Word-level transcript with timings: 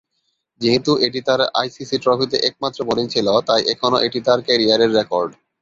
যেহেতু 0.61 0.91
এটি 1.05 1.19
তার 1.27 1.41
আইসিসি 1.59 1.97
ট্রফিতে 2.03 2.37
একমাত্র 2.49 2.79
বোলিং 2.87 3.05
ছিল, 3.13 3.27
তাই 3.47 3.61
এখনও 3.73 4.03
এটি 4.07 4.19
তার 4.27 4.39
ক্যারিয়ারের 4.47 4.91
রেকর্ড। 4.97 5.31